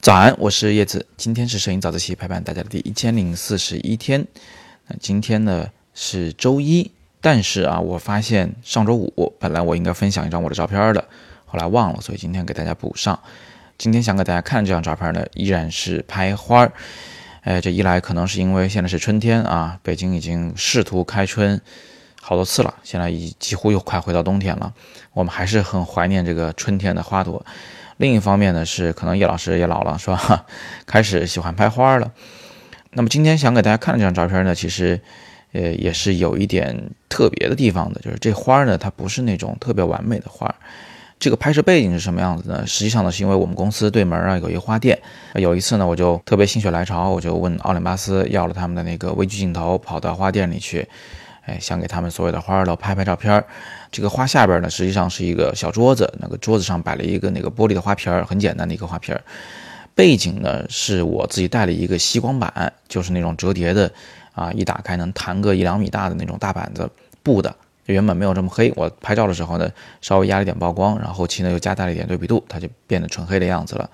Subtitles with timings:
[0.00, 1.06] 早安，我是叶子。
[1.18, 4.26] 今天是摄影早自习陪伴大家的第一千零四十一天。
[4.86, 6.90] 那今天呢是周一，
[7.20, 11.04] 但是啊，我发现上周五本来我应该分享一张我的照片的，
[11.44, 13.20] 后来忘了，所以今天给大家补上。
[13.76, 16.72] 今天想给大家看这张照片呢，依然是拍花儿。
[17.42, 21.60] 哎，这一来可能是因为现在是春天啊，北京已经试图开春
[22.20, 24.72] 好多次了，现在已几乎又快回到冬天了，
[25.12, 27.44] 我们还是很怀念这个春天的花朵。
[27.96, 30.46] 另一方面呢，是可能叶老师也老了，是吧？
[30.86, 32.12] 开始喜欢拍花了。
[32.92, 35.00] 那么今天想给大家看的这张照片呢，其实，
[35.52, 40.54] 呃，也是有一点特别的地方的，就是这花呢，它不是那种特别完美的花。
[41.18, 42.64] 这个拍摄背景是什么样子呢？
[42.66, 44.96] 实际上呢，是因为我们公司对门啊有一个花店，
[45.34, 50.88] 有一次呢，我就特别心血来潮，我就问奥林巴斯要了他们的那个微距镜头，跑到花店里去。
[51.48, 53.42] 哎，想给他们所有的花儿都拍拍照片。
[53.90, 59.18] 这个花下边呢，实际上是一个小桌子，那个桌子上摆了一个那个玻璃的花瓶，很简单的一个花瓶。
[59.94, 63.90] 背景呢，是我自己带了一个吸光板，就是那种折叠的，
[64.32, 66.88] 啊，一打开能弹个一两米大的那种大板子，
[67.22, 67.52] 布的。
[67.86, 69.70] 原本没有这么黑，我拍照的时候呢，
[70.02, 73.88] 稍微压了一点曝光，然后后期呢又加大了一点对比度，它就变得纯黑的样子了。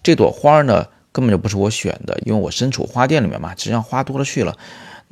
[0.00, 4.56] 这朵花呢，根本就不是我选的，因为我身处花店里面嘛，实际上花多了去了。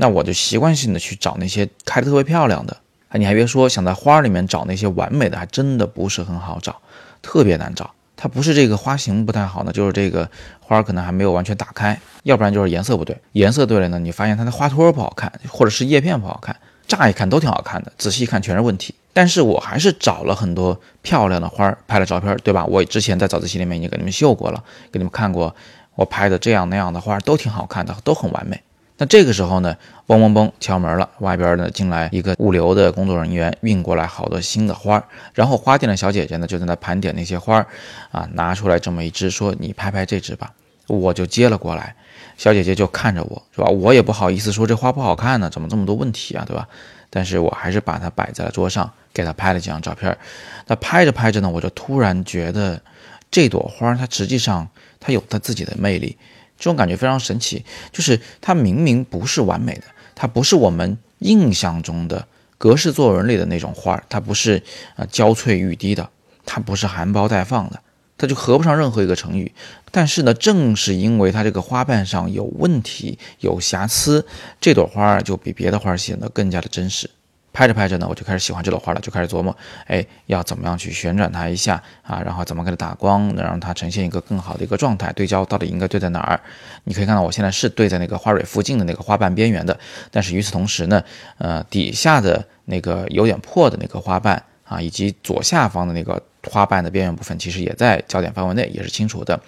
[0.00, 2.74] 那我就习惯性的去找那些开的特别漂亮的
[3.10, 3.18] 啊！
[3.18, 6.74] 你还别说，想在花里面找那些完美的，还真的不是很好找，
[7.20, 7.90] 特别难找。
[8.16, 10.26] 它不是这个花型不太好呢，就是这个
[10.58, 13.14] 花可能还没有完全打开，要不然就是颜色不对。
[13.32, 16.56] 颜色对了呢，你发现它的花托不好看，或者是叶片不好看，
[16.88, 18.94] 乍一看都挺好看的，仔细一看全是问题。
[19.12, 22.64] 但是我还是找了很多漂亮的花拍了照片，对吧？
[22.64, 25.54] 我之前在早自习里面已经给你们秀过了，给你们看过，
[25.94, 28.58] 我拍的这样那样的花都挺好看的，都很完美。
[29.00, 29.74] 那这个时候呢，
[30.06, 37.66] 嘣嘣嘣敲门了，外边呢进来一个物流的工作人员，运过来好多新的花儿，然后花店的小姐姐呢就在那盘点那些花儿，
[38.12, 40.52] 啊，拿出来这么一支，说你拍拍这支吧，
[40.86, 41.96] 我就接了过来，
[42.36, 43.68] 小姐姐就看着我，是吧？
[43.70, 46.68] 我也不好意思说这花不好看呢，怎么这么多问题啊，对吧？
[47.08, 50.14] 但是我还是把它摆在了桌上，给她拍了几张照片。
[50.66, 52.78] 那拍着拍着呢，我就突然觉得
[53.30, 54.68] 这朵花它实际上
[55.00, 56.18] 它有它自己的魅力。
[56.60, 59.84] 这种感觉非常神奇，就是它明明不是完美的，
[60.14, 62.28] 它不是我们印象中的
[62.58, 64.62] 格式作文里的那种花它不是
[64.94, 66.08] 啊娇翠欲滴的，
[66.44, 67.80] 它不是含苞待放的，
[68.18, 69.50] 它就合不上任何一个成语。
[69.90, 74.24] 但是呢，正是因为它这个花瓣上有问题、有瑕疵，
[74.60, 77.10] 这朵花就比别的花显得更加的真实。
[77.52, 79.56] 拍着拍着呢，我就开始喜欢这朵花了，就开始琢磨，
[79.86, 85.12] 哎，要怎么样去旋转它一下啊，然后怎么给它打光，能让它呈现一个更好的一个状态。
[85.12, 86.40] 对焦到底应该对在哪儿？
[86.84, 89.78] 你可以看到，我现在是对在那个花蕊附近的那个花瓣边缘的，
[90.10, 91.02] 但是与此同时呢，
[91.38, 99.38] 呃，底下的那个有点破的那个花瓣啊，以及左下方的那个花瓣的边缘部分，其实也在焦点范围内，也是清楚的。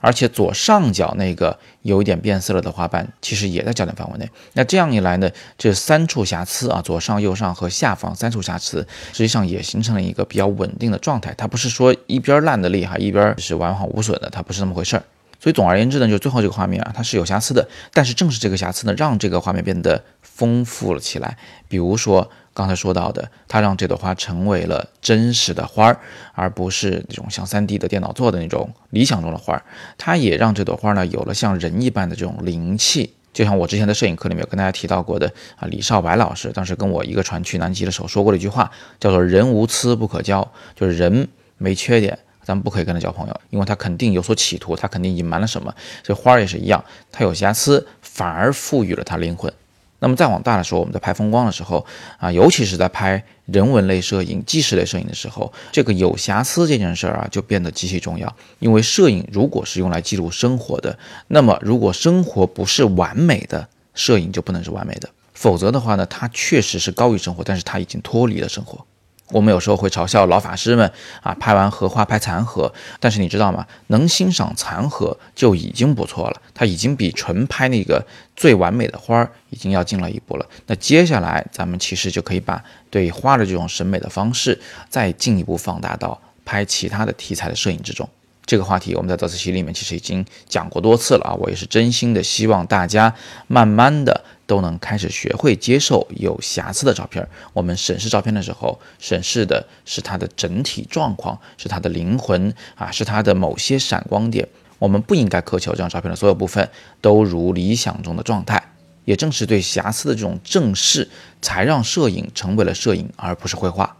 [0.00, 4.28] 而且左上角那个有一点变色了的花瓣，其实也在焦点范围内。
[4.52, 11.34] 那这样一来呢，这三处瑕疵啊，左上、右上和下方三处瑕疵，实际上也形成了一个比较稳定的状态。
[11.36, 15.02] 它不是说一边烂的厉害，一边是完好无损的，它不是那么回事儿。
[15.40, 17.68] 所以总而言之呢，就最后这个画面啊，它是有瑕疵的。
[17.92, 21.36] 但是正是这个瑕疵呢，让这个画面变得丰富了起来。
[21.68, 22.30] 比如说。
[22.54, 26.00] 刚才说到的，它让这朵花成为了真实的花儿，
[26.34, 29.62] 而不是那种像 3D 的电脑做的那种理想中的花儿。
[29.96, 33.14] 它也让这朵花呢有了像人一般的这种灵气。
[33.32, 38.68] 就像我之前的摄影课里面有跟大家提到过的啊，李少白老师当时跟我一个船去南极的时候说过的一句话，
[38.98, 41.28] 叫做“人无疵不可交”，就是人
[41.58, 45.74] 没缺点，咱们不可以跟他交朋友，因为他肯定有所企图，他肯定隐瞒了什么。
[46.02, 46.82] 这花儿也是一样，
[47.12, 49.52] 它有瑕疵，反而赋予了它灵魂。
[49.98, 51.84] 那么再往大的说，我们在拍风光的时候
[52.16, 58.34] 啊，尤其是在拍人文类摄影、纪实类摄影的时候，这个有瑕疵这件事儿啊，就变得极其重要。
[58.60, 65.10] 因为摄影如果是用来记录生活的，那么如果生活不是完美的，摄影就不能是完美的。
[65.34, 68.86] 否则的话呢，它确实是高于生活，但是它已经脱离了生活。
[69.30, 70.90] 我们有时候会嘲笑老法师们
[71.22, 73.66] 啊，拍完荷花拍残荷，但是你知道吗？
[73.88, 78.04] 能欣赏残荷就已经不错了，它已经比纯拍那个
[78.34, 80.46] 最完美的花儿已经要进了一步了。
[80.66, 84.58] 那接下来咱们其实就可以把对花的这种审美的方式
[84.88, 88.08] 再进一步放大到拍其他的题材的摄影之中。
[88.48, 93.14] 这个话题我们在早自习里面其实已经讲过多次了啊，我也是真心的希望大家
[93.46, 97.28] 慢慢的都能开始学会接受有瑕疵的照片。
[97.52, 104.48] 我们审视照片的时候，审视的是它的整体状况，是它的灵魂啊，是它的某些闪光点。
[104.78, 106.66] 我们不应该苛求这张照片的所有部分
[107.02, 108.72] 都如理想中的状态。
[109.04, 111.06] 也正是对瑕疵的这种正视，
[111.42, 113.94] 才让摄影成为了摄影，而不是绘画。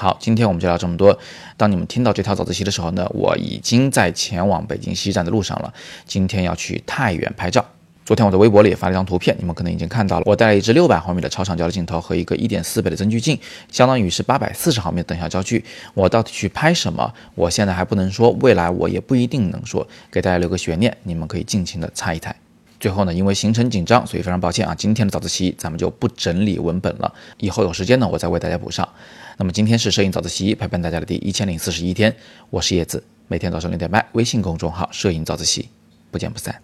[0.00, 1.18] 好，今天我们就聊这么多。
[1.58, 5.74] 当你们听到这条早自习的时候呢，我已经在前往北京西站的路上了。
[6.06, 7.62] 今天要去太原拍照。
[8.06, 10.22] 昨天我在微博里也发了一张图片，你们可能已经看到了。
[10.24, 13.38] 我带了一支六百毫米的超长焦的镜头和一个一点四倍的增距镜，
[13.70, 15.62] 相当于是八百四十毫米的等效焦距。
[15.92, 17.12] 我到底去拍什么？
[17.34, 22.34] 我现在还不能说，未来我也不一定能说，给大家留个悬念，你们可以尽情的猜一猜。
[22.80, 28.88] 最后呢，因为行程紧张，所以非常抱歉啊，今天的早自习咱们就不整理文本了，以后有时间呢，我再为大家补上。
[29.40, 32.14] 那么今天是摄影早自习陪伴大家的第一千零四十一天，
[32.50, 35.70] 我是叶子，每天早上六点半，微信公众号“摄影早自习”，
[36.12, 36.60] 不见不散。